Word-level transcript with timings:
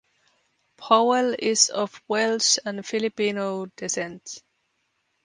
Powell 0.77 1.35
is 1.37 1.69
of 1.69 2.01
Welsh 2.07 2.57
and 2.65 2.83
Filipino 2.83 3.67
descent. 3.67 4.41